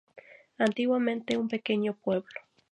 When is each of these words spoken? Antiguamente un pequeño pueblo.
Antiguamente 0.57 1.37
un 1.37 1.47
pequeño 1.47 1.93
pueblo. 1.93 2.33